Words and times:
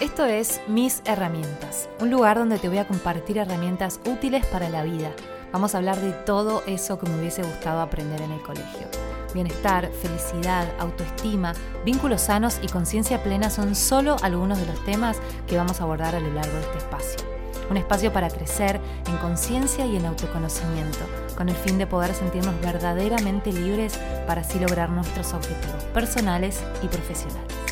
Esto 0.00 0.24
es 0.24 0.60
Mis 0.66 1.02
Herramientas, 1.04 1.88
un 2.00 2.10
lugar 2.10 2.36
donde 2.36 2.58
te 2.58 2.68
voy 2.68 2.78
a 2.78 2.86
compartir 2.86 3.38
herramientas 3.38 4.00
útiles 4.04 4.44
para 4.46 4.68
la 4.68 4.82
vida. 4.82 5.12
Vamos 5.52 5.74
a 5.74 5.78
hablar 5.78 6.00
de 6.00 6.10
todo 6.10 6.64
eso 6.66 6.98
que 6.98 7.08
me 7.08 7.16
hubiese 7.16 7.44
gustado 7.44 7.80
aprender 7.80 8.20
en 8.20 8.32
el 8.32 8.42
colegio. 8.42 8.88
Bienestar, 9.34 9.88
felicidad, 9.92 10.66
autoestima, 10.80 11.54
vínculos 11.84 12.22
sanos 12.22 12.58
y 12.60 12.66
conciencia 12.66 13.22
plena 13.22 13.50
son 13.50 13.76
solo 13.76 14.16
algunos 14.22 14.58
de 14.58 14.66
los 14.66 14.84
temas 14.84 15.18
que 15.46 15.56
vamos 15.56 15.80
a 15.80 15.84
abordar 15.84 16.16
a 16.16 16.20
lo 16.20 16.32
largo 16.32 16.54
de 16.54 16.62
este 16.62 16.78
espacio. 16.78 17.20
Un 17.70 17.76
espacio 17.76 18.12
para 18.12 18.30
crecer 18.30 18.80
en 19.06 19.16
conciencia 19.18 19.86
y 19.86 19.96
en 19.96 20.06
autoconocimiento, 20.06 20.98
con 21.36 21.48
el 21.48 21.56
fin 21.56 21.78
de 21.78 21.86
poder 21.86 22.14
sentirnos 22.14 22.60
verdaderamente 22.60 23.52
libres 23.52 23.98
para 24.26 24.40
así 24.40 24.58
lograr 24.58 24.90
nuestros 24.90 25.32
objetivos 25.34 25.84
personales 25.94 26.60
y 26.82 26.88
profesionales. 26.88 27.63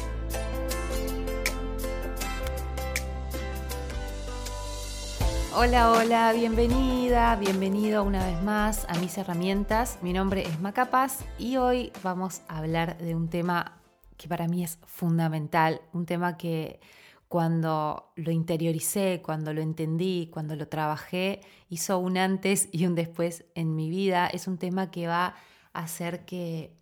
Hola, 5.54 5.92
hola, 5.92 6.32
bienvenida, 6.32 7.36
bienvenido 7.36 8.04
una 8.04 8.24
vez 8.24 8.42
más 8.42 8.86
a 8.88 8.98
mis 8.98 9.18
herramientas. 9.18 9.98
Mi 10.00 10.14
nombre 10.14 10.42
es 10.42 10.60
Macapaz 10.60 11.26
y 11.38 11.58
hoy 11.58 11.92
vamos 12.02 12.40
a 12.48 12.58
hablar 12.58 12.96
de 12.96 13.14
un 13.14 13.28
tema 13.28 13.78
que 14.16 14.28
para 14.28 14.48
mí 14.48 14.64
es 14.64 14.78
fundamental, 14.86 15.82
un 15.92 16.06
tema 16.06 16.38
que 16.38 16.80
cuando 17.28 18.12
lo 18.16 18.30
interioricé, 18.30 19.20
cuando 19.22 19.52
lo 19.52 19.60
entendí, 19.60 20.30
cuando 20.32 20.56
lo 20.56 20.68
trabajé, 20.68 21.40
hizo 21.68 21.98
un 21.98 22.16
antes 22.16 22.70
y 22.72 22.86
un 22.86 22.94
después 22.94 23.44
en 23.54 23.76
mi 23.76 23.90
vida. 23.90 24.28
Es 24.28 24.46
un 24.46 24.56
tema 24.56 24.90
que 24.90 25.06
va 25.06 25.34
a 25.74 25.80
hacer 25.80 26.24
que 26.24 26.74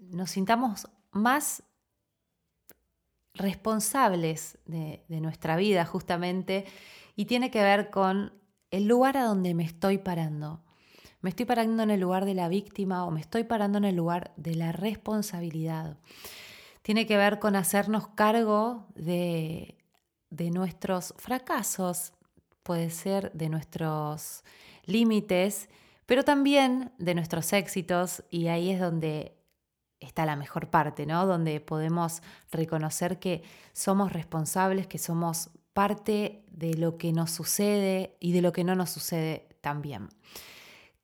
nos 0.00 0.30
sintamos 0.30 0.88
más 1.10 1.62
responsables 3.34 4.58
de, 4.66 5.02
nuestra 5.08 5.56
vida 5.56 5.84
justamente 5.84 6.66
y 7.16 7.26
tiene 7.26 7.50
que 7.50 7.62
ver 7.62 7.90
con 7.90 8.32
el 8.70 8.86
lugar 8.86 9.16
a 9.16 9.24
donde 9.24 9.54
me 9.54 9.64
estoy 9.64 9.98
parando. 9.98 10.62
¿Me 11.20 11.30
estoy 11.30 11.46
parando 11.46 11.82
en 11.82 11.90
el 11.90 12.00
lugar 12.00 12.24
de 12.24 12.34
la 12.34 12.48
víctima 12.48 13.04
o 13.06 13.10
me 13.10 13.20
estoy 13.20 13.44
parando 13.44 13.78
en 13.78 13.84
el 13.84 13.96
lugar 13.96 14.32
de 14.36 14.54
la 14.56 14.72
responsabilidad? 14.72 15.96
Tiene 16.82 17.06
que 17.06 17.16
ver 17.16 17.38
con 17.38 17.56
hacernos 17.56 18.08
cargo 18.08 18.86
de, 18.94 19.78
de 20.30 20.50
nuestros 20.50 21.14
fracasos, 21.16 22.12
puede 22.62 22.90
ser 22.90 23.32
de 23.32 23.48
nuestros 23.48 24.44
límites, 24.84 25.70
pero 26.06 26.24
también 26.24 26.92
de 26.98 27.14
nuestros 27.14 27.52
éxitos 27.52 28.24
y 28.28 28.48
ahí 28.48 28.70
es 28.70 28.80
donde 28.80 29.38
está 30.00 30.26
la 30.26 30.36
mejor 30.36 30.68
parte, 30.68 31.06
¿no? 31.06 31.26
Donde 31.26 31.60
podemos 31.60 32.22
reconocer 32.50 33.18
que 33.18 33.42
somos 33.72 34.12
responsables, 34.12 34.86
que 34.86 34.98
somos 34.98 35.50
parte 35.74 36.44
de 36.50 36.74
lo 36.74 36.96
que 36.96 37.12
nos 37.12 37.30
sucede 37.30 38.16
y 38.20 38.32
de 38.32 38.40
lo 38.40 38.52
que 38.52 38.64
no 38.64 38.74
nos 38.74 38.90
sucede 38.90 39.48
también. 39.60 40.08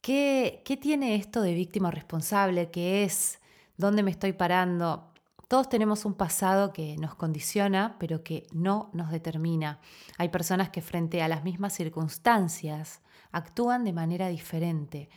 ¿Qué, 0.00 0.62
qué 0.64 0.76
tiene 0.76 1.16
esto 1.16 1.42
de 1.42 1.52
víctima 1.52 1.90
responsable? 1.90 2.70
¿Qué 2.70 3.04
es? 3.04 3.40
¿Dónde 3.76 4.02
me 4.02 4.10
estoy 4.10 4.32
parando? 4.32 5.12
Todos 5.48 5.68
tenemos 5.68 6.04
un 6.04 6.14
pasado 6.14 6.72
que 6.72 6.96
nos 6.98 7.16
condiciona, 7.16 7.96
pero 7.98 8.22
que 8.22 8.46
no 8.52 8.88
nos 8.92 9.10
determina. 9.10 9.80
Hay 10.16 10.28
personas 10.28 10.70
que 10.70 10.80
frente 10.80 11.22
a 11.22 11.28
las 11.28 11.42
mismas 11.42 11.74
circunstancias 11.74 13.02
actúan 13.32 13.84
de 13.84 13.92
manera 13.92 14.28
diferente. 14.28 15.10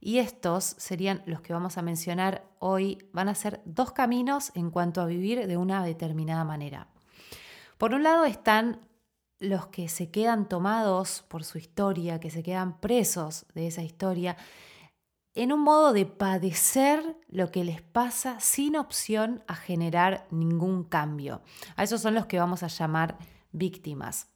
Y 0.00 0.18
estos 0.18 0.64
serían 0.78 1.22
los 1.26 1.42
que 1.42 1.52
vamos 1.52 1.76
a 1.76 1.82
mencionar 1.82 2.46
hoy. 2.60 2.98
Van 3.12 3.28
a 3.28 3.34
ser 3.34 3.60
dos 3.66 3.92
caminos 3.92 4.52
en 4.54 4.70
cuanto 4.70 5.02
a 5.02 5.06
vivir 5.06 5.46
de 5.46 5.56
una 5.58 5.84
determinada 5.84 6.44
manera. 6.44 6.88
Por 7.76 7.92
un 7.92 8.02
lado 8.02 8.24
están 8.24 8.80
los 9.44 9.66
que 9.68 9.88
se 9.88 10.10
quedan 10.10 10.48
tomados 10.48 11.24
por 11.28 11.44
su 11.44 11.58
historia, 11.58 12.20
que 12.20 12.30
se 12.30 12.42
quedan 12.42 12.80
presos 12.80 13.46
de 13.54 13.66
esa 13.66 13.82
historia, 13.82 14.36
en 15.34 15.52
un 15.52 15.60
modo 15.60 15.92
de 15.92 16.06
padecer 16.06 17.18
lo 17.28 17.50
que 17.50 17.64
les 17.64 17.82
pasa 17.82 18.38
sin 18.40 18.76
opción 18.76 19.42
a 19.46 19.54
generar 19.54 20.26
ningún 20.30 20.84
cambio. 20.84 21.42
A 21.76 21.82
esos 21.82 22.00
son 22.00 22.14
los 22.14 22.26
que 22.26 22.38
vamos 22.38 22.62
a 22.62 22.68
llamar 22.68 23.18
víctimas. 23.50 24.33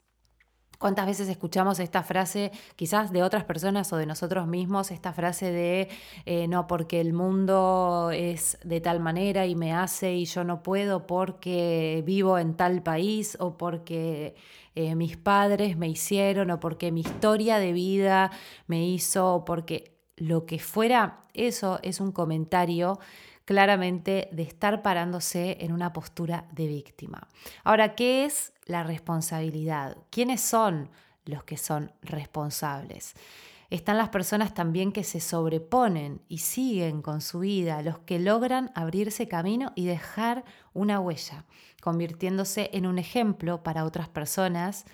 ¿Cuántas 0.78 1.06
veces 1.06 1.28
escuchamos 1.28 1.80
esta 1.80 2.04
frase, 2.04 2.52
quizás 2.76 3.10
de 3.10 3.24
otras 3.24 3.42
personas 3.42 3.92
o 3.92 3.96
de 3.96 4.06
nosotros 4.06 4.46
mismos, 4.46 4.92
esta 4.92 5.12
frase 5.12 5.50
de 5.50 5.88
eh, 6.24 6.46
no, 6.46 6.68
porque 6.68 7.00
el 7.00 7.12
mundo 7.12 8.12
es 8.14 8.58
de 8.62 8.80
tal 8.80 9.00
manera 9.00 9.44
y 9.46 9.56
me 9.56 9.72
hace 9.72 10.14
y 10.14 10.24
yo 10.24 10.44
no 10.44 10.62
puedo 10.62 11.04
porque 11.04 12.04
vivo 12.06 12.38
en 12.38 12.54
tal 12.54 12.80
país 12.84 13.36
o 13.40 13.56
porque 13.56 14.36
eh, 14.76 14.94
mis 14.94 15.16
padres 15.16 15.76
me 15.76 15.88
hicieron 15.88 16.52
o 16.52 16.60
porque 16.60 16.92
mi 16.92 17.00
historia 17.00 17.58
de 17.58 17.72
vida 17.72 18.30
me 18.68 18.86
hizo 18.86 19.34
o 19.34 19.44
porque 19.44 19.98
lo 20.16 20.46
que 20.46 20.60
fuera, 20.60 21.24
eso 21.34 21.80
es 21.82 22.00
un 22.00 22.12
comentario 22.12 23.00
claramente 23.48 24.28
de 24.30 24.42
estar 24.42 24.82
parándose 24.82 25.56
en 25.60 25.72
una 25.72 25.94
postura 25.94 26.44
de 26.52 26.66
víctima. 26.66 27.28
Ahora, 27.64 27.94
¿qué 27.94 28.26
es 28.26 28.52
la 28.66 28.82
responsabilidad? 28.82 29.96
¿Quiénes 30.10 30.42
son 30.42 30.90
los 31.24 31.44
que 31.44 31.56
son 31.56 31.90
responsables? 32.02 33.14
Están 33.70 33.96
las 33.96 34.10
personas 34.10 34.52
también 34.52 34.92
que 34.92 35.02
se 35.02 35.20
sobreponen 35.20 36.20
y 36.28 36.38
siguen 36.38 37.00
con 37.00 37.22
su 37.22 37.38
vida, 37.38 37.80
los 37.80 38.00
que 38.00 38.18
logran 38.18 38.70
abrirse 38.74 39.28
camino 39.28 39.72
y 39.74 39.86
dejar 39.86 40.44
una 40.74 41.00
huella, 41.00 41.46
convirtiéndose 41.80 42.68
en 42.74 42.84
un 42.84 42.98
ejemplo 42.98 43.62
para 43.62 43.86
otras 43.86 44.10
personas 44.10 44.84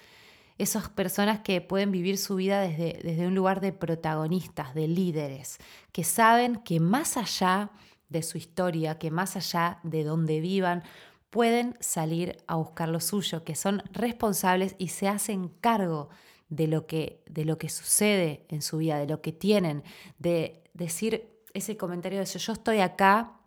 esas 0.56 0.88
personas 0.88 1.40
que 1.40 1.60
pueden 1.60 1.90
vivir 1.90 2.16
su 2.16 2.36
vida 2.36 2.60
desde, 2.60 3.00
desde, 3.02 3.26
un 3.26 3.34
lugar 3.34 3.60
de 3.60 3.72
protagonistas, 3.72 4.72
de 4.76 4.86
líderes, 4.86 5.58
que 5.90 6.04
saben 6.04 6.54
que 6.58 6.78
más 6.78 7.16
allá 7.16 7.72
de 8.08 8.22
su 8.22 8.38
historia, 8.38 8.98
que 8.98 9.10
más 9.10 9.36
allá 9.36 9.78
de 9.82 10.04
donde 10.04 10.40
vivan, 10.40 10.82
pueden 11.30 11.76
salir 11.80 12.36
a 12.46 12.56
buscar 12.56 12.88
lo 12.88 13.00
suyo, 13.00 13.42
que 13.44 13.56
son 13.56 13.82
responsables 13.92 14.76
y 14.78 14.88
se 14.88 15.08
hacen 15.08 15.48
cargo 15.60 16.08
de 16.48 16.68
lo 16.68 16.86
que, 16.86 17.22
de 17.26 17.44
lo 17.44 17.58
que 17.58 17.68
sucede 17.68 18.46
en 18.48 18.62
su 18.62 18.78
vida, 18.78 18.98
de 18.98 19.06
lo 19.06 19.20
que 19.20 19.32
tienen, 19.32 19.82
de 20.18 20.62
decir 20.74 21.28
ese 21.52 21.76
comentario 21.76 22.20
de 22.20 22.26
yo 22.26 22.52
estoy 22.52 22.80
acá 22.80 23.40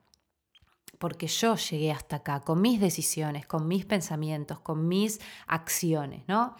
porque 0.97 1.27
yo 1.27 1.55
llegué 1.55 1.91
hasta 1.91 2.17
acá, 2.17 2.41
con 2.41 2.61
mis 2.61 2.79
decisiones, 2.79 3.45
con 3.45 3.67
mis 3.67 3.85
pensamientos, 3.85 4.59
con 4.59 4.87
mis 4.87 5.19
acciones, 5.45 6.23
¿no? 6.27 6.55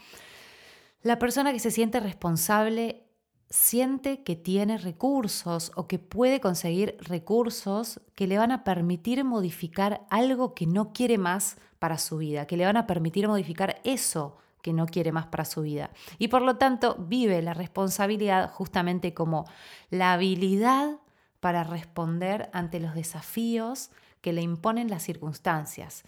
La 1.02 1.18
persona 1.20 1.52
que 1.54 1.60
se 1.60 1.72
siente 1.72 2.00
responsable 2.00 3.07
siente 3.50 4.24
que 4.24 4.36
tiene 4.36 4.78
recursos 4.78 5.72
o 5.76 5.88
que 5.88 6.00
puede 6.00 6.42
conseguir 6.42 6.98
recursos 7.00 8.02
que 8.16 8.28
le 8.28 8.38
van 8.38 8.52
a 8.52 8.64
permitir 8.64 9.24
modificar 9.24 10.06
algo 10.10 10.54
que 10.54 10.68
no 10.68 10.92
quiere 10.92 11.18
más 11.18 11.58
para 11.80 11.98
su 11.98 12.18
vida, 12.18 12.48
que 12.48 12.58
le 12.58 12.66
van 12.66 12.78
a 12.78 12.88
permitir 12.88 13.28
modificar 13.28 13.80
eso 13.84 14.38
que 14.62 14.74
no 14.74 14.86
quiere 14.86 15.12
más 15.12 15.28
para 15.28 15.46
su 15.46 15.62
vida. 15.62 15.92
Y 16.18 16.28
por 16.28 16.42
lo 16.42 16.58
tanto 16.58 16.96
vive 17.00 17.42
la 17.42 17.54
responsabilidad 17.54 18.52
justamente 18.52 19.14
como 19.14 19.46
la 19.90 20.14
habilidad 20.14 20.98
para 21.40 21.64
responder 21.64 22.50
ante 22.52 22.80
los 22.80 22.94
desafíos 22.94 23.92
que 24.22 24.34
le 24.34 24.42
imponen 24.42 24.90
las 24.90 25.04
circunstancias. 25.04 26.04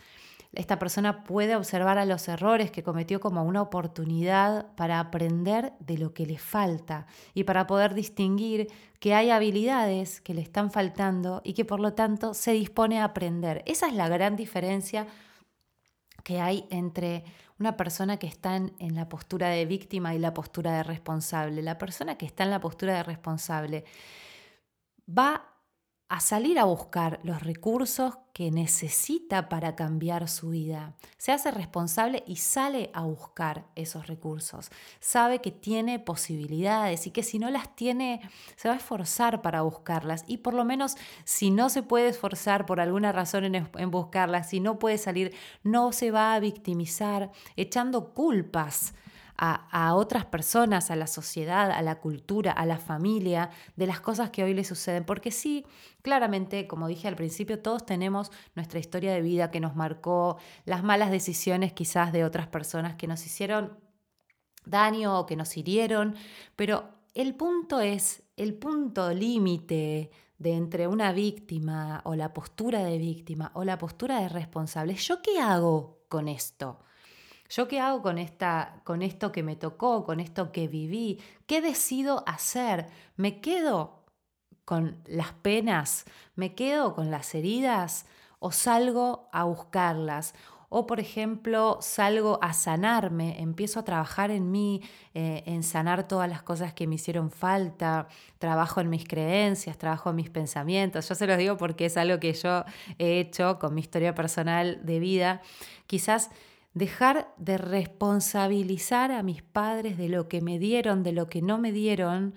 Esta 0.53 0.79
persona 0.79 1.23
puede 1.23 1.55
observar 1.55 1.99
a 1.99 2.05
los 2.05 2.27
errores 2.27 2.71
que 2.71 2.81
cometió 2.81 3.19
como 3.19 3.43
una 3.43 3.61
oportunidad 3.61 4.73
para 4.75 4.99
aprender 4.99 5.73
de 5.79 5.99
lo 5.99 6.13
que 6.13 6.25
le 6.25 6.39
falta 6.39 7.05
y 7.35 7.43
para 7.43 7.67
poder 7.67 7.93
distinguir 7.93 8.67
que 8.99 9.13
hay 9.13 9.29
habilidades 9.29 10.21
que 10.21 10.33
le 10.33 10.41
están 10.41 10.71
faltando 10.71 11.41
y 11.43 11.53
que 11.53 11.65
por 11.65 11.79
lo 11.79 11.93
tanto 11.93 12.33
se 12.33 12.51
dispone 12.51 12.99
a 12.99 13.05
aprender. 13.05 13.61
Esa 13.67 13.87
es 13.87 13.93
la 13.93 14.09
gran 14.09 14.35
diferencia 14.35 15.05
que 16.23 16.41
hay 16.41 16.65
entre 16.71 17.23
una 17.59 17.77
persona 17.77 18.17
que 18.17 18.27
está 18.27 18.55
en, 18.55 18.95
la 18.95 19.07
postura 19.09 19.49
de 19.49 19.65
víctima 19.65 20.15
y 20.15 20.19
la 20.19 20.33
postura 20.33 20.77
de 20.77 20.83
responsable. 20.83 21.61
La 21.61 21.77
persona 21.77 22.17
que 22.17 22.25
está 22.25 22.43
en 22.43 22.49
la 22.49 22.59
postura 22.59 22.95
de 22.95 23.03
responsable 23.03 23.85
va 25.07 25.48
a 26.09 26.19
salir 26.21 26.57
a 26.57 26.65
buscar 26.65 27.19
los 27.23 27.43
recursos 27.43 28.17
que 28.33 28.49
necesita 28.49 29.47
para 29.47 29.75
cambiar 29.75 30.27
su 30.27 30.49
vida. 30.49 30.95
Se 31.17 31.31
hace 31.31 31.51
responsable 31.51 32.23
y 32.25 32.37
sale 32.37 32.89
a 32.93 33.03
buscar 33.03 33.67
esos 33.75 34.07
recursos. 34.07 34.71
Sabe 34.99 35.39
que 35.39 35.51
tiene 35.51 35.99
posibilidades 35.99 37.05
y 37.05 37.11
que 37.11 37.21
si 37.21 37.37
no 37.37 37.51
las 37.51 37.75
tiene, 37.75 38.21
se 38.55 38.69
va 38.69 38.73
a 38.73 38.77
esforzar 38.77 39.43
para 39.43 39.61
buscarlas. 39.61 40.23
Y 40.25 40.37
por 40.37 40.55
lo 40.55 40.65
menos 40.65 40.95
si 41.25 41.51
no 41.51 41.69
se 41.69 41.83
puede 41.83 42.07
esforzar 42.07 42.65
por 42.65 42.79
alguna 42.79 43.11
razón 43.11 43.43
en, 43.53 43.91
buscarlas, 43.91 44.49
si 44.49 44.59
no 44.59 44.79
puede 44.79 44.97
salir, 44.97 45.35
no 45.63 45.91
se 45.91 46.09
va 46.09 46.33
a 46.33 46.39
victimizar 46.39 47.31
echando 47.55 48.15
culpas 48.15 48.93
a, 49.41 49.95
otras 49.95 50.25
personas, 50.25 50.91
a 50.91 50.97
la 50.97 51.07
sociedad, 51.07 51.71
a 51.71 51.81
la 51.81 51.99
cultura, 51.99 52.51
a 52.51 52.65
la 52.65 52.77
familia, 52.77 53.49
de 53.77 53.87
las 53.87 54.01
cosas 54.01 54.31
que 54.31 54.43
hoy 54.43 54.53
le 54.53 54.65
suceden. 54.65 55.05
Porque 55.05 55.31
sí, 55.31 55.65
claramente, 56.01 56.67
como 56.67 56.87
dije 56.87 57.07
al 57.07 57.15
principio, 57.15 57.59
todos 57.59 57.85
tenemos 57.85 58.31
nuestra 58.55 58.79
historia 58.79 59.13
de 59.13 59.21
vida 59.21 59.49
que 59.49 59.61
nos 59.61 59.75
marcó, 59.75 60.37
las 60.65 60.83
malas 60.83 61.09
decisiones 61.09 61.71
quizás 61.71 62.11
de 62.11 62.25
otras 62.25 62.47
personas 62.47 62.95
que 62.95 63.07
nos 63.07 63.25
hicieron 63.25 63.77
daño 64.65 65.17
o 65.17 65.25
que 65.25 65.37
nos 65.37 65.55
hirieron, 65.55 66.15
pero 66.55 66.89
el 67.13 67.33
punto 67.35 67.79
es, 67.79 68.23
el 68.35 68.53
punto 68.55 69.13
límite 69.13 70.11
de 70.37 70.53
entre 70.53 70.87
una 70.87 71.13
víctima 71.13 72.01
o 72.03 72.15
la 72.15 72.33
postura 72.33 72.83
de 72.83 72.97
víctima 72.97 73.51
o 73.55 73.63
la 73.63 73.77
postura 73.77 74.19
de 74.19 74.29
responsable, 74.29 74.95
¿yo 74.95 75.21
qué 75.21 75.39
hago 75.39 76.03
con 76.09 76.27
esto? 76.27 76.79
¿Yo 77.49 77.67
qué 77.67 77.79
hago 77.79 78.03
con, 78.03 78.19
esta, 78.19 78.81
con 78.83 79.01
esto 79.01 79.31
que 79.31 79.41
me 79.41 79.55
tocó, 79.55 80.05
con 80.05 80.19
esto 80.19 80.51
que 80.51 80.67
viví? 80.67 81.19
¿Qué 81.47 81.61
decido 81.61 82.23
hacer? 82.27 82.87
¿Me 83.15 83.41
quedo 83.41 84.03
con 84.65 85.01
las 85.07 85.33
penas? 85.33 86.05
¿Me 86.35 86.53
quedo 86.53 86.93
con 86.93 87.09
las 87.09 87.33
heridas? 87.33 88.05
¿O 88.37 88.51
salgo 88.51 89.29
a 89.33 89.45
buscarlas? 89.45 90.35
O, 90.71 90.85
por 90.85 90.99
ejemplo, 90.99 91.79
salgo 91.81 92.37
a 92.43 92.53
sanarme, 92.53 93.41
empiezo 93.41 93.79
a 93.79 93.83
trabajar 93.83 94.29
en 94.29 94.51
mí, 94.51 94.83
eh, 95.15 95.41
en 95.47 95.63
sanar 95.63 96.07
todas 96.07 96.29
las 96.29 96.43
cosas 96.43 96.75
que 96.75 96.85
me 96.85 96.95
hicieron 96.95 97.31
falta, 97.31 98.07
trabajo 98.37 98.79
en 98.79 98.91
mis 98.91 99.07
creencias, 99.07 99.79
trabajo 99.79 100.11
en 100.11 100.17
mis 100.17 100.29
pensamientos. 100.29 101.09
Yo 101.09 101.15
se 101.15 101.25
los 101.25 101.39
digo 101.39 101.57
porque 101.57 101.87
es 101.87 101.97
algo 101.97 102.19
que 102.19 102.33
yo 102.33 102.65
he 102.99 103.19
hecho 103.19 103.57
con 103.57 103.73
mi 103.73 103.81
historia 103.81 104.13
personal 104.13 104.79
de 104.85 104.99
vida. 104.99 105.41
Quizás 105.87 106.29
dejar 106.73 107.33
de 107.37 107.57
responsabilizar 107.57 109.11
a 109.11 109.23
mis 109.23 109.41
padres 109.41 109.97
de 109.97 110.09
lo 110.09 110.27
que 110.27 110.41
me 110.41 110.59
dieron, 110.59 111.03
de 111.03 111.11
lo 111.11 111.29
que 111.29 111.41
no 111.41 111.57
me 111.57 111.71
dieron, 111.71 112.35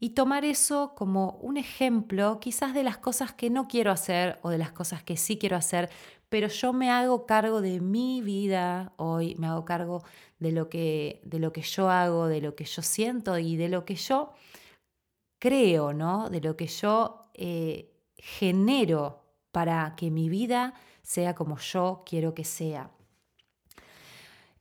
y 0.00 0.10
tomar 0.10 0.44
eso 0.44 0.94
como 0.94 1.38
un 1.42 1.56
ejemplo 1.56 2.38
quizás 2.40 2.72
de 2.74 2.84
las 2.84 2.98
cosas 2.98 3.32
que 3.32 3.50
no 3.50 3.66
quiero 3.66 3.90
hacer 3.90 4.38
o 4.42 4.50
de 4.50 4.58
las 4.58 4.72
cosas 4.72 5.02
que 5.02 5.16
sí 5.16 5.38
quiero 5.38 5.56
hacer, 5.56 5.90
pero 6.28 6.48
yo 6.48 6.72
me 6.72 6.90
hago 6.90 7.26
cargo 7.26 7.60
de 7.60 7.80
mi 7.80 8.20
vida 8.20 8.92
hoy, 8.96 9.34
me 9.36 9.46
hago 9.46 9.64
cargo 9.64 10.04
de 10.38 10.52
lo 10.52 10.68
que, 10.68 11.20
de 11.24 11.38
lo 11.38 11.52
que 11.52 11.62
yo 11.62 11.90
hago, 11.90 12.26
de 12.28 12.40
lo 12.40 12.54
que 12.54 12.64
yo 12.64 12.82
siento 12.82 13.38
y 13.38 13.56
de 13.56 13.68
lo 13.68 13.84
que 13.84 13.96
yo 13.96 14.32
creo, 15.38 15.92
¿no? 15.92 16.28
De 16.30 16.40
lo 16.40 16.56
que 16.56 16.66
yo 16.66 17.30
eh, 17.34 17.92
genero 18.16 19.24
para 19.52 19.94
que 19.96 20.10
mi 20.10 20.28
vida 20.28 20.74
sea 21.02 21.34
como 21.34 21.58
yo 21.58 22.02
quiero 22.04 22.34
que 22.34 22.44
sea. 22.44 22.90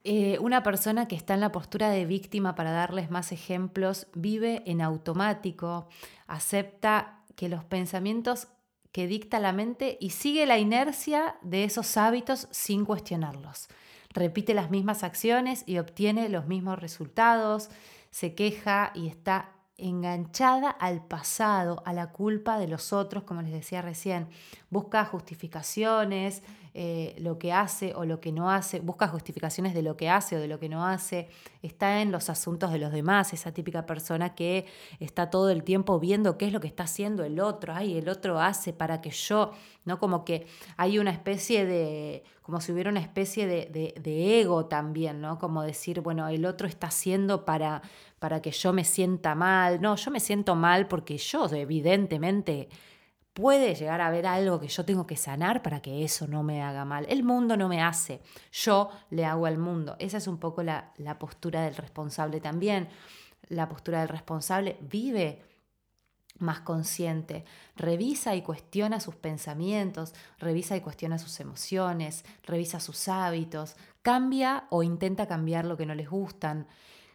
Eh, 0.09 0.39
una 0.39 0.63
persona 0.63 1.09
que 1.09 1.18
está 1.18 1.33
en 1.33 1.42
la 1.42 1.51
postura 1.51 1.89
de 1.89 2.06
víctima, 2.06 2.56
para 2.56 2.71
darles 2.71 3.12
más 3.12 3.33
ejemplos, 3.33 4.07
vive 4.13 4.63
en 4.65 4.81
automático, 4.81 5.89
acepta 6.27 7.25
que 7.36 7.50
los 7.50 7.65
pensamientos 7.65 8.48
que 8.94 9.06
dicta 9.06 9.42
la 9.42 9.51
mente 9.51 9.98
y 10.00 10.12
sigue 10.12 10.45
la 10.45 10.59
inercia 10.59 11.36
de 11.42 11.65
esos 11.65 11.98
hábitos 11.98 12.48
sin 12.51 12.86
cuestionarlos. 12.86 13.68
Repite 14.13 14.54
las 14.54 14.69
mismas 14.69 15.04
acciones 15.04 15.63
y 15.65 15.77
obtiene 15.77 16.30
los 16.30 16.48
mismos 16.48 16.80
resultados, 16.80 17.69
se 18.09 18.33
queja 18.33 18.94
y 18.95 19.09
está 19.09 19.57
enganchada 19.75 20.69
al 20.69 21.06
pasado, 21.06 21.83
a 21.86 21.92
la 21.92 22.13
culpa 22.13 22.57
de 22.57 22.69
los 22.69 22.94
otros, 22.94 23.24
como 23.24 23.42
les 23.42 23.51
decía 23.51 23.81
recién. 23.81 24.30
Busca 24.69 25.04
justificaciones, 25.04 26.44
eh, 26.79 27.15
lo 27.18 27.39
que 27.39 27.51
hace 27.51 27.95
o 27.95 28.06
lo 28.06 28.19
que 28.19 28.31
no 28.31 28.51
hace, 28.51 28.81
busca 28.81 29.07
justificaciones 29.07 29.74
de 29.74 29.81
lo 29.81 29.97
que 29.97 30.12
hace 30.12 30.35
o 30.35 30.39
de 30.39 30.47
lo 30.47 30.59
que 30.59 30.69
no 30.69 30.85
hace, 30.85 31.27
está 31.63 32.03
en 32.03 32.12
los 32.12 32.29
asuntos 32.29 32.71
de 32.71 32.77
los 32.77 32.91
demás, 32.91 33.33
esa 33.33 33.51
típica 33.51 33.88
persona 33.88 34.35
que 34.35 34.68
está 35.00 35.31
todo 35.31 35.50
el 35.50 35.63
tiempo 35.63 36.00
viendo 36.00 36.38
qué 36.38 36.45
es 36.45 36.53
lo 36.53 36.59
que 36.59 36.68
está 36.68 36.83
haciendo 36.83 37.24
el 37.24 37.39
otro, 37.39 37.74
ay, 37.74 37.97
el 37.97 38.07
otro 38.07 38.39
hace 38.39 38.74
para 38.74 39.01
que 39.01 39.09
yo, 39.09 39.53
¿no? 39.85 39.97
Como 39.97 40.24
que 40.24 40.45
hay 40.75 41.00
una 41.00 41.09
especie 41.09 41.65
de, 41.65 42.24
como 42.44 42.62
si 42.62 42.71
hubiera 42.71 42.91
una 42.91 43.01
especie 43.01 43.47
de, 43.47 43.95
de, 44.00 44.39
ego 44.39 44.68
también, 44.68 45.19
¿no? 45.19 45.39
Como 45.39 45.63
decir, 45.63 46.01
bueno, 46.01 46.27
el 46.27 46.45
otro 46.45 46.68
está 46.68 46.89
haciendo 46.89 47.44
para, 47.44 47.81
para 48.19 48.39
que 48.44 48.51
yo 48.51 48.71
me 48.71 48.83
sienta 48.83 49.33
mal, 49.33 49.81
no, 49.81 49.95
yo 49.95 50.12
me 50.12 50.19
siento 50.19 50.56
mal 50.56 50.88
porque 50.88 51.18
yo 51.18 51.47
evidentemente 51.51 52.69
puede 53.37 53.75
llegar 53.75 54.01
a 54.01 54.07
haber 54.07 54.25
algo 54.25 54.59
que 54.59 54.67
yo 54.67 54.83
tengo 54.83 55.05
que 55.05 55.15
sanar 55.15 55.61
para 55.61 55.79
que 55.79 56.03
eso 56.03 56.25
no 56.25 56.41
me 56.41 56.63
haga 56.63 56.85
mal. 56.85 57.05
El 57.07 57.21
mundo 57.21 57.55
no 57.55 57.69
me 57.69 57.83
hace, 57.83 58.19
yo 58.51 58.89
le 59.11 59.25
hago 59.25 59.45
al 59.45 59.59
mundo. 59.59 59.95
Esa 59.99 60.17
es 60.17 60.25
un 60.25 60.39
poco 60.39 60.63
la, 60.63 60.91
la 60.97 61.19
postura 61.19 61.61
del 61.61 61.75
responsable 61.75 62.41
también. 62.41 62.89
La 63.47 63.69
postura 63.69 63.99
del 63.99 64.09
responsable 64.09 64.79
vive 64.81 65.43
más 66.39 66.61
consciente, 66.61 67.45
revisa 67.75 68.33
y 68.33 68.41
cuestiona 68.41 68.99
sus 68.99 69.15
pensamientos, 69.15 70.15
revisa 70.39 70.75
y 70.75 70.81
cuestiona 70.81 71.19
sus 71.19 71.39
emociones, 71.39 72.25
revisa 72.43 72.79
sus 72.79 73.07
hábitos, 73.07 73.75
cambia 74.01 74.65
o 74.71 74.81
intenta 74.81 75.27
cambiar 75.27 75.65
lo 75.65 75.77
que 75.77 75.85
no 75.85 75.93
les 75.93 76.09
gustan, 76.09 76.65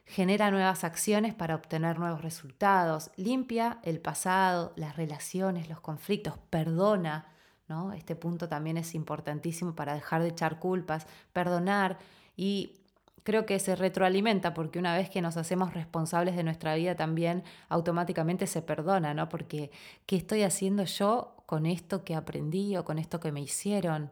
genera 0.04 0.50
nuevas 0.50 0.84
acciones 0.84 1.34
para 1.34 1.54
obtener 1.54 1.98
nuevos 1.98 2.22
resultados, 2.22 3.10
limpia 3.16 3.78
el 3.82 4.00
pasado, 4.00 4.72
las 4.76 4.96
relaciones, 4.96 5.68
los 5.68 5.80
conflictos, 5.80 6.34
perdona, 6.50 7.26
¿no? 7.68 7.92
Este 7.92 8.16
punto 8.16 8.48
también 8.48 8.76
es 8.76 8.94
importantísimo 8.94 9.74
para 9.74 9.94
dejar 9.94 10.22
de 10.22 10.28
echar 10.28 10.58
culpas, 10.58 11.06
perdonar 11.32 11.98
y 12.36 12.74
creo 13.22 13.46
que 13.46 13.58
se 13.58 13.76
retroalimenta 13.76 14.52
porque 14.54 14.78
una 14.78 14.96
vez 14.96 15.08
que 15.08 15.22
nos 15.22 15.36
hacemos 15.36 15.74
responsables 15.74 16.36
de 16.36 16.42
nuestra 16.42 16.74
vida 16.74 16.96
también 16.96 17.44
automáticamente 17.68 18.46
se 18.46 18.62
perdona, 18.62 19.14
¿no? 19.14 19.28
Porque 19.28 19.70
¿qué 20.06 20.16
estoy 20.16 20.42
haciendo 20.42 20.84
yo 20.84 21.36
con 21.46 21.66
esto 21.66 22.04
que 22.04 22.14
aprendí 22.14 22.76
o 22.76 22.84
con 22.84 22.98
esto 22.98 23.20
que 23.20 23.32
me 23.32 23.40
hicieron? 23.40 24.10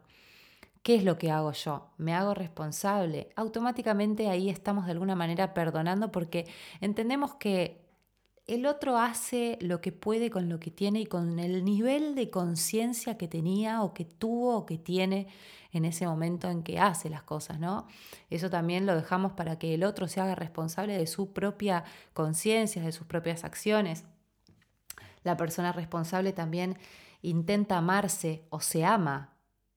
¿Qué 0.83 0.95
es 0.95 1.03
lo 1.03 1.17
que 1.17 1.29
hago 1.29 1.51
yo? 1.51 1.91
Me 1.97 2.13
hago 2.13 2.33
responsable. 2.33 3.29
Automáticamente 3.35 4.29
ahí 4.29 4.49
estamos 4.49 4.85
de 4.85 4.93
alguna 4.93 5.15
manera 5.15 5.53
perdonando 5.53 6.11
porque 6.11 6.47
entendemos 6.79 7.35
que 7.35 7.81
el 8.47 8.65
otro 8.65 8.97
hace 8.97 9.59
lo 9.61 9.79
que 9.79 9.91
puede 9.91 10.31
con 10.31 10.49
lo 10.49 10.59
que 10.59 10.71
tiene 10.71 11.01
y 11.01 11.05
con 11.05 11.37
el 11.37 11.63
nivel 11.63 12.15
de 12.15 12.31
conciencia 12.31 13.15
que 13.15 13.27
tenía 13.27 13.83
o 13.83 13.93
que 13.93 14.05
tuvo 14.05 14.57
o 14.57 14.65
que 14.65 14.79
tiene 14.79 15.27
en 15.71 15.85
ese 15.85 16.07
momento 16.07 16.49
en 16.49 16.63
que 16.63 16.79
hace 16.79 17.09
las 17.09 17.23
cosas, 17.23 17.59
¿no? 17.59 17.87
Eso 18.29 18.49
también 18.49 18.87
lo 18.87 18.95
dejamos 18.95 19.33
para 19.33 19.59
que 19.59 19.75
el 19.75 19.83
otro 19.83 20.07
se 20.07 20.19
haga 20.19 20.33
responsable 20.33 20.97
de 20.97 21.05
su 21.05 21.31
propia 21.31 21.83
conciencia, 22.13 22.81
de 22.81 22.91
sus 22.91 23.05
propias 23.05 23.43
acciones. 23.43 24.03
La 25.23 25.37
persona 25.37 25.71
responsable 25.71 26.33
también 26.33 26.77
intenta 27.21 27.77
amarse 27.77 28.43
o 28.49 28.59
se 28.59 28.83
ama 28.83 29.30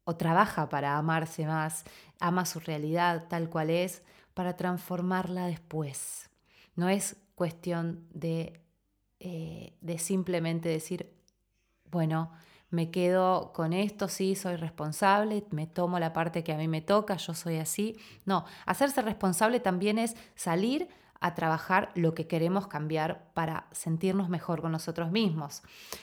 o 0.05 0.17
trabaja 0.17 0.69
para 0.69 0.97
amarse 0.97 1.47
más, 1.47 1.85
ama 2.21 2.47
su 2.47 2.61
realidad 2.61 3.27
tal 3.29 3.49
cual 3.49 3.71
es, 3.71 4.03
para 4.35 4.57
transformarla 4.57 5.47
después. 5.47 6.31
No 6.77 6.89
es 6.89 7.17
cuestión 7.35 8.07
de, 8.13 8.61
eh, 9.21 9.77
de 9.81 9.99
simplemente 9.99 10.69
decir, 10.69 11.13
bueno, 11.91 12.33
me 12.71 12.91
quedo 12.91 13.53
con 13.53 13.73
esto, 13.73 14.09
sí, 14.09 14.35
soy 14.35 14.57
responsable, 14.57 15.45
me 15.51 15.67
tomo 15.67 15.99
la 16.01 16.13
parte 16.13 16.43
que 16.43 16.53
a 16.53 16.57
mí 16.57 16.67
me 16.67 16.81
toca, 16.81 17.17
yo 17.17 17.33
soy 17.33 17.59
así. 17.59 17.97
No, 18.25 18.45
hacerse 18.67 19.01
responsable 19.01 19.61
también 19.61 19.99
es 19.99 20.17
salir 20.35 20.89
a 21.25 21.35
trabajar 21.35 21.91
lo 21.95 22.13
que 22.13 22.27
queremos 22.27 22.67
cambiar 22.67 23.31
para 23.33 23.67
sentirnos 23.73 24.29
mejor 24.29 24.61
con 24.61 24.73
nosotros 24.73 25.11
mismos. 25.11 25.63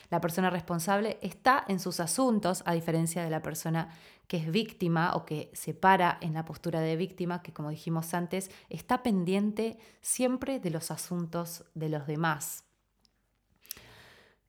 La 0.09 0.19
persona 0.19 0.49
responsable 0.49 1.19
está 1.21 1.63
en 1.67 1.79
sus 1.79 1.99
asuntos, 1.99 2.63
a 2.65 2.73
diferencia 2.73 3.23
de 3.23 3.29
la 3.29 3.43
persona 3.43 3.89
que 4.25 4.37
es 4.37 4.51
víctima 4.51 5.13
o 5.15 5.23
que 5.23 5.51
se 5.53 5.75
para 5.75 6.17
en 6.21 6.33
la 6.33 6.43
postura 6.43 6.79
de 6.79 6.95
víctima, 6.95 7.43
que 7.43 7.53
como 7.53 7.69
dijimos 7.69 8.15
antes, 8.15 8.49
está 8.69 9.03
pendiente 9.03 9.77
siempre 10.01 10.59
de 10.59 10.71
los 10.71 10.89
asuntos 10.89 11.65
de 11.75 11.89
los 11.89 12.07
demás. 12.07 12.63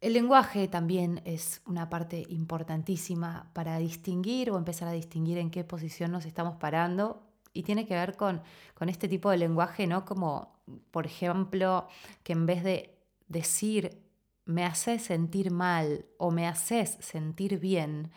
El 0.00 0.14
lenguaje 0.14 0.68
también 0.68 1.20
es 1.26 1.60
una 1.66 1.90
parte 1.90 2.24
importantísima 2.30 3.50
para 3.52 3.76
distinguir 3.76 4.50
o 4.50 4.56
empezar 4.56 4.88
a 4.88 4.92
distinguir 4.92 5.36
en 5.36 5.50
qué 5.50 5.64
posición 5.64 6.12
nos 6.12 6.24
estamos 6.24 6.56
parando 6.56 7.31
y 7.52 7.62
tiene 7.62 7.86
que 7.86 7.94
ver 7.94 8.16
con, 8.16 8.42
con 8.74 8.88
este 8.88 9.08
tipo 9.08 9.30
de 9.30 9.36
lenguaje, 9.36 9.86
¿no? 9.86 10.04
Como, 10.04 10.60
por 10.90 11.06
ejemplo, 11.06 11.88
que 12.22 12.32
en 12.32 12.46
vez 12.46 12.64
de 12.64 12.98
decir 13.28 14.02
me 14.44 14.64
haces 14.64 15.02
sentir 15.02 15.50
mal 15.50 16.06
o 16.18 16.30
me 16.30 16.46
haces 16.46 16.96
sentir 17.00 17.58
bien, 17.58 18.10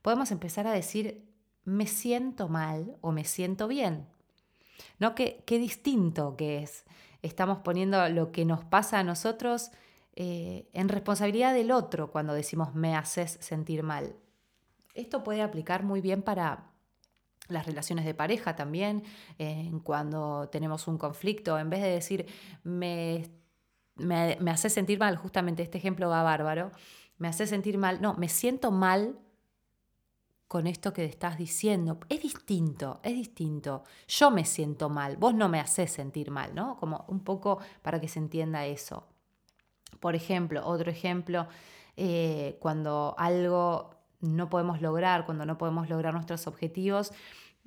podemos 0.00 0.30
empezar 0.30 0.66
a 0.66 0.72
decir 0.72 1.24
me 1.64 1.86
siento 1.86 2.48
mal 2.48 2.96
o 3.00 3.12
me 3.12 3.24
siento 3.24 3.68
bien. 3.68 4.06
¿No? 4.98 5.14
Qué, 5.14 5.42
qué 5.46 5.58
distinto 5.58 6.36
que 6.36 6.62
es. 6.62 6.84
Estamos 7.22 7.58
poniendo 7.58 8.08
lo 8.08 8.32
que 8.32 8.44
nos 8.44 8.64
pasa 8.64 8.98
a 8.98 9.04
nosotros 9.04 9.70
eh, 10.14 10.68
en 10.72 10.88
responsabilidad 10.88 11.54
del 11.54 11.70
otro 11.70 12.10
cuando 12.10 12.34
decimos 12.34 12.74
me 12.74 12.96
haces 12.96 13.38
sentir 13.40 13.82
mal. 13.82 14.16
Esto 14.94 15.24
puede 15.24 15.40
aplicar 15.40 15.84
muy 15.84 16.00
bien 16.00 16.22
para 16.22 16.71
las 17.48 17.66
relaciones 17.66 18.04
de 18.04 18.14
pareja 18.14 18.56
también, 18.56 19.02
cuando 19.82 20.48
tenemos 20.50 20.86
un 20.86 20.96
conflicto, 20.96 21.58
en 21.58 21.70
vez 21.70 21.82
de 21.82 21.88
decir, 21.88 22.26
me, 22.62 23.30
me, 23.96 24.50
hace 24.50 24.70
sentir 24.70 24.98
mal, 24.98 25.16
justamente 25.16 25.62
este 25.62 25.78
ejemplo 25.78 26.08
va 26.08 26.22
bárbaro, 26.22 26.70
me 27.18 27.28
hace 27.28 27.46
sentir 27.46 27.78
mal, 27.78 28.00
no, 28.00 28.14
me 28.14 28.28
siento 28.28 28.70
mal 28.70 29.18
con 30.48 30.66
esto 30.66 30.92
que 30.92 31.04
estás 31.04 31.38
diciendo. 31.38 31.98
Es 32.08 32.20
distinto, 32.22 33.00
es 33.02 33.14
distinto. 33.14 33.84
Yo 34.06 34.30
me 34.30 34.44
siento 34.44 34.90
mal, 34.90 35.16
vos 35.16 35.34
no 35.34 35.48
me 35.48 35.60
haces 35.60 35.90
sentir 35.90 36.30
mal, 36.30 36.54
¿no? 36.54 36.76
Como 36.76 37.04
un 37.08 37.20
poco 37.20 37.58
para 37.80 38.00
que 38.00 38.08
se 38.08 38.18
entienda 38.18 38.66
eso. 38.66 39.06
Por 40.00 40.14
ejemplo, 40.14 40.66
otro 40.66 40.90
ejemplo, 40.90 41.46
eh, 41.96 42.58
cuando 42.60 43.14
algo 43.16 44.01
no 44.22 44.48
podemos 44.48 44.80
lograr, 44.80 45.26
cuando 45.26 45.44
no 45.44 45.58
podemos 45.58 45.90
lograr 45.90 46.14
nuestros 46.14 46.46
objetivos, 46.46 47.12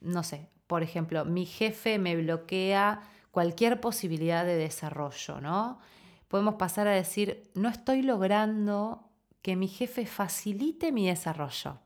no 0.02 0.24
sé, 0.24 0.50
por 0.68 0.82
ejemplo, 0.82 1.26
mi 1.26 1.46
jefe 1.46 2.00
me 2.00 2.16
bloquea 2.16 3.02
cualquier 3.32 3.80
posibilidad 3.82 4.46
de 4.46 4.56
desarrollo, 4.56 5.42
¿no? 5.42 5.80
Podemos 6.28 6.56
pasar 6.56 6.88
a 6.88 6.92
decir, 6.92 7.52
no 7.54 7.70
estoy 7.70 8.02
logrando 8.02 9.10
que 9.42 9.56
mi 9.56 9.68
jefe 9.68 10.06
facilite 10.06 10.92
mi 10.92 11.08
desarrollo. 11.08 11.78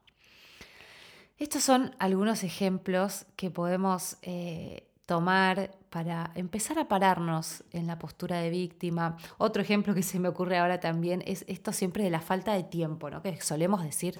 Estos 1.38 1.64
son 1.64 1.96
algunos 2.00 2.44
ejemplos 2.44 3.26
que 3.36 3.50
podemos 3.50 4.18
eh, 4.22 4.88
tomar 5.06 5.72
para 5.90 6.32
empezar 6.36 6.78
a 6.80 6.88
pararnos 6.88 7.64
en 7.72 7.88
la 7.88 7.98
postura 7.98 8.38
de 8.38 8.50
víctima. 8.50 9.18
Otro 9.38 9.62
ejemplo 9.62 9.96
que 9.96 10.04
se 10.04 10.20
me 10.20 10.30
ocurre 10.30 10.58
ahora 10.58 10.80
también 10.80 11.24
es 11.26 11.46
esto 11.48 11.74
siempre 11.74 12.04
de 12.04 12.12
la 12.12 12.22
falta 12.22 12.54
de 12.54 12.64
tiempo, 12.64 13.10
¿no? 13.10 13.22
que 13.22 13.42
solemos 13.42 13.84
decir, 13.84 14.20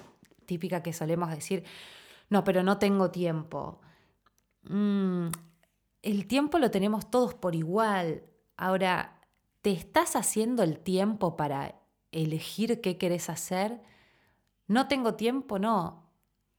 típica 0.50 0.82
que 0.82 0.92
solemos 0.92 1.30
decir, 1.30 1.62
no, 2.28 2.42
pero 2.42 2.64
no 2.64 2.78
tengo 2.78 3.12
tiempo. 3.12 3.80
Mm, 4.64 5.28
el 6.02 6.26
tiempo 6.26 6.58
lo 6.58 6.72
tenemos 6.72 7.08
todos 7.08 7.34
por 7.34 7.54
igual. 7.54 8.24
Ahora, 8.56 9.20
¿te 9.62 9.70
estás 9.70 10.16
haciendo 10.16 10.64
el 10.64 10.80
tiempo 10.80 11.36
para 11.36 11.76
elegir 12.10 12.80
qué 12.80 12.98
querés 12.98 13.30
hacer? 13.30 13.80
No 14.66 14.88
tengo 14.88 15.14
tiempo, 15.14 15.60
no 15.60 16.10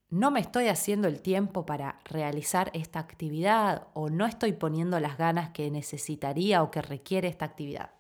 no 0.10 0.30
me 0.30 0.42
estoy 0.42 0.68
haciendo 0.68 1.08
el 1.08 1.22
tiempo 1.22 1.66
para 1.66 2.00
realizar 2.04 2.70
esta 2.74 3.00
actividad 3.00 3.88
o 3.94 4.10
no 4.10 4.26
estoy 4.26 4.52
poniendo 4.52 5.00
las 5.00 5.18
ganas 5.18 5.52
que 5.52 5.72
necesitaría 5.72 6.64
o 6.64 6.70
que 6.70 6.82
requiere 6.82 7.30
esta 7.30 7.46
actividad. 7.46 7.92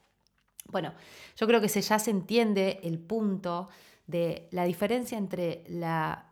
Bueno, 0.67 0.93
yo 1.37 1.47
creo 1.47 1.61
que 1.61 1.69
se, 1.69 1.81
ya 1.81 1.99
se 1.99 2.11
entiende 2.11 2.81
el 2.83 2.99
punto 2.99 3.69
de 4.11 4.47
la 4.51 4.65
diferencia 4.65 5.17
entre 5.17 5.63
la 5.67 6.31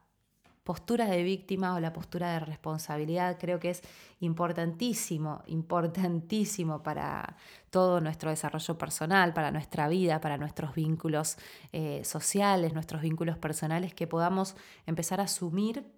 postura 0.64 1.08
de 1.08 1.24
víctima 1.24 1.74
o 1.74 1.80
la 1.80 1.94
postura 1.94 2.34
de 2.34 2.42
responsabilidad 2.42 3.38
creo 3.40 3.60
que 3.60 3.72
es 3.72 3.82
importantísimo, 4.20 5.42
importantísimo 5.48 6.84
para 6.84 7.38
todo 7.72 8.02
nuestro 8.02 8.30
desarrollo 8.30 8.78
personal, 8.78 9.34
para 9.34 9.50
nuestra 9.50 9.88
vida, 9.88 10.22
para 10.22 10.38
nuestros 10.38 10.76
vínculos 10.76 11.38
eh, 11.72 12.04
sociales, 12.04 12.74
nuestros 12.74 13.02
vínculos 13.02 13.38
personales, 13.40 13.96
que 13.96 14.06
podamos 14.06 14.56
empezar 14.86 15.20
a 15.22 15.24
asumir 15.24 15.92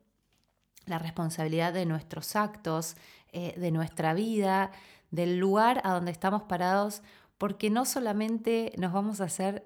la 0.86 1.00
responsabilidad 1.00 1.74
de 1.74 1.86
nuestros 1.86 2.38
actos, 2.38 2.96
eh, 3.34 3.54
de 3.58 3.72
nuestra 3.72 4.14
vida, 4.14 4.72
del 5.10 5.38
lugar 5.38 5.82
a 5.84 5.92
donde 5.94 6.12
estamos 6.12 6.44
parados, 6.44 7.02
porque 7.38 7.70
no 7.70 7.84
solamente 7.86 8.72
nos 8.78 8.94
vamos 8.94 9.20
a 9.20 9.26
hacer 9.26 9.66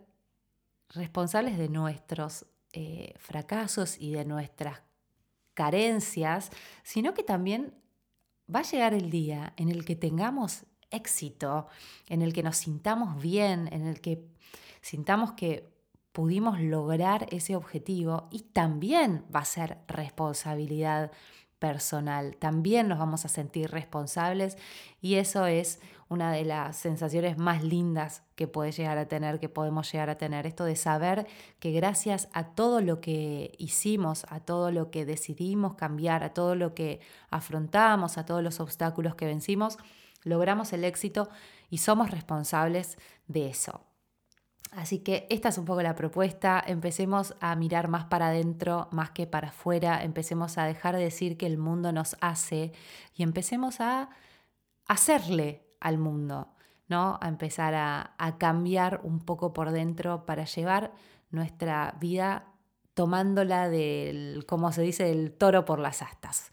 responsables 0.89 1.57
de 1.57 1.69
nuestros 1.69 2.45
eh, 2.73 3.13
fracasos 3.17 3.97
y 3.99 4.11
de 4.11 4.25
nuestras 4.25 4.81
carencias, 5.53 6.51
sino 6.83 7.13
que 7.13 7.23
también 7.23 7.73
va 8.53 8.59
a 8.59 8.63
llegar 8.63 8.93
el 8.93 9.09
día 9.09 9.53
en 9.57 9.69
el 9.69 9.85
que 9.85 9.95
tengamos 9.95 10.65
éxito, 10.91 11.67
en 12.07 12.21
el 12.21 12.33
que 12.33 12.43
nos 12.43 12.57
sintamos 12.57 13.21
bien, 13.21 13.69
en 13.71 13.87
el 13.87 14.01
que 14.01 14.25
sintamos 14.81 15.33
que 15.33 15.73
pudimos 16.11 16.59
lograr 16.61 17.27
ese 17.31 17.55
objetivo 17.55 18.27
y 18.31 18.41
también 18.41 19.25
va 19.33 19.41
a 19.41 19.45
ser 19.45 19.79
responsabilidad 19.87 21.11
personal, 21.59 22.37
también 22.37 22.87
nos 22.87 22.99
vamos 22.99 23.25
a 23.25 23.29
sentir 23.29 23.71
responsables 23.71 24.57
y 25.01 25.15
eso 25.15 25.45
es 25.45 25.79
una 26.07 26.31
de 26.31 26.45
las 26.45 26.77
sensaciones 26.77 27.37
más 27.37 27.63
lindas 27.63 28.23
que 28.35 28.47
puede 28.47 28.71
llegar 28.71 28.97
a 28.97 29.07
tener, 29.07 29.39
que 29.39 29.49
podemos 29.49 29.91
llegar 29.91 30.09
a 30.09 30.17
tener, 30.17 30.45
esto 30.45 30.63
de 30.63 30.75
saber 30.75 31.25
que 31.59 31.71
gracias 31.71 32.29
a 32.33 32.53
todo 32.53 32.81
lo 32.81 33.01
que 33.01 33.55
hicimos, 33.57 34.25
a 34.29 34.39
todo 34.39 34.71
lo 34.71 34.91
que 34.91 35.05
decidimos 35.05 35.75
cambiar, 35.75 36.23
a 36.23 36.33
todo 36.33 36.55
lo 36.55 36.75
que 36.75 36.99
afrontamos, 37.29 38.17
a 38.17 38.25
todos 38.25 38.43
los 38.43 38.59
obstáculos 38.59 39.15
que 39.15 39.25
vencimos, 39.25 39.77
logramos 40.23 40.73
el 40.73 40.83
éxito 40.83 41.29
y 41.69 41.79
somos 41.79 42.11
responsables 42.11 42.97
de 43.27 43.47
eso. 43.47 43.81
Así 44.71 44.99
que 44.99 45.25
esta 45.29 45.49
es 45.49 45.57
un 45.57 45.65
poco 45.65 45.81
la 45.81 45.95
propuesta, 45.95 46.61
empecemos 46.65 47.33
a 47.39 47.55
mirar 47.55 47.87
más 47.87 48.05
para 48.05 48.27
adentro 48.27 48.89
más 48.91 49.11
que 49.11 49.25
para 49.25 49.49
afuera, 49.49 50.03
empecemos 50.03 50.57
a 50.57 50.65
dejar 50.65 50.97
de 50.97 51.03
decir 51.03 51.37
que 51.37 51.45
el 51.45 51.57
mundo 51.57 51.93
nos 51.93 52.17
hace 52.19 52.73
y 53.15 53.23
empecemos 53.23 53.79
a 53.79 54.09
hacerle 54.85 55.64
al 55.79 55.97
mundo, 55.97 56.49
¿no? 56.87 57.17
A 57.21 57.27
empezar 57.27 57.73
a, 57.75 58.15
cambiar 58.37 59.01
un 59.03 59.19
poco 59.19 59.53
por 59.53 59.71
dentro 59.71 60.25
para 60.25 60.45
llevar 60.45 60.93
nuestra 61.31 61.95
vida 61.99 62.47
tomándola 62.93 63.69
del, 63.69 64.45
como 64.47 64.71
se 64.71 64.81
dice, 64.81 65.03
del 65.05 65.33
toro 65.33 65.65
por 65.65 65.79
las 65.79 66.01
astas. 66.01 66.51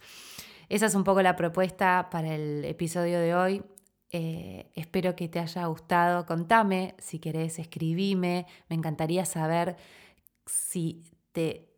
Esa 0.69 0.87
es 0.87 0.95
un 0.95 1.05
poco 1.05 1.23
la 1.23 1.37
propuesta 1.37 2.09
para 2.11 2.35
el 2.35 2.65
episodio 2.65 3.21
de 3.21 3.35
hoy. 3.35 3.65
Eh, 4.11 4.71
espero 4.75 5.15
que 5.17 5.29
te 5.29 5.39
haya 5.39 5.67
gustado. 5.67 6.27
Contame 6.27 6.95
si 6.99 7.19
querés, 7.19 7.59
escribime. 7.59 8.47
Me 8.69 8.77
encantaría 8.77 9.25
saber 9.25 9.77
si 10.47 11.05
te 11.33 11.72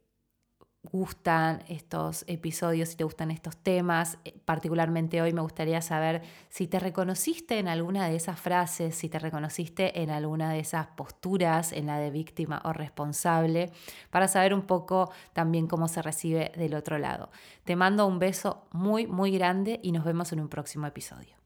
gustan 0.92 1.62
estos 1.68 2.24
episodios, 2.26 2.90
si 2.90 2.96
te 2.96 3.04
gustan 3.04 3.30
estos 3.30 3.56
temas. 3.56 4.18
Eh, 4.24 4.34
particularmente 4.44 5.20
hoy 5.22 5.32
me 5.32 5.40
gustaría 5.40 5.80
saber 5.82 6.22
si 6.48 6.66
te 6.66 6.78
reconociste 6.78 7.58
en 7.58 7.68
alguna 7.68 8.08
de 8.08 8.16
esas 8.16 8.38
frases, 8.40 8.94
si 8.94 9.08
te 9.08 9.18
reconociste 9.18 10.02
en 10.02 10.10
alguna 10.10 10.50
de 10.50 10.60
esas 10.60 10.86
posturas, 10.88 11.72
en 11.72 11.86
la 11.86 11.98
de 11.98 12.10
víctima 12.10 12.62
o 12.64 12.72
responsable, 12.72 13.72
para 14.10 14.28
saber 14.28 14.54
un 14.54 14.62
poco 14.62 15.10
también 15.32 15.66
cómo 15.66 15.88
se 15.88 16.02
recibe 16.02 16.52
del 16.56 16.74
otro 16.74 16.98
lado. 16.98 17.30
Te 17.64 17.76
mando 17.76 18.06
un 18.06 18.18
beso 18.18 18.66
muy, 18.72 19.06
muy 19.06 19.32
grande 19.32 19.80
y 19.82 19.92
nos 19.92 20.04
vemos 20.04 20.32
en 20.32 20.40
un 20.40 20.48
próximo 20.48 20.86
episodio. 20.86 21.43